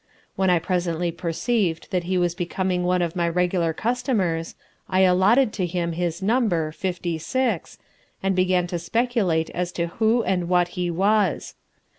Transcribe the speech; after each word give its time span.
When 0.35 0.49
I 0.49 0.57
presently 0.57 1.11
perceived 1.11 1.91
that 1.91 2.05
he 2.05 2.17
was 2.17 2.33
becoming 2.33 2.83
one 2.83 3.03
of 3.03 3.15
my 3.15 3.29
regular 3.29 3.71
customers, 3.71 4.55
I 4.89 5.01
allotted 5.01 5.53
to 5.53 5.67
him 5.67 5.91
his 5.91 6.23
number, 6.23 6.71
Fifty 6.71 7.19
Six, 7.19 7.77
and 8.23 8.35
began 8.35 8.65
to 8.65 8.79
speculate 8.79 9.51
as 9.51 9.71
to 9.73 9.85
who 9.99 10.23
and 10.23 10.49
what 10.49 10.69
he 10.69 10.89
was. 10.89 11.53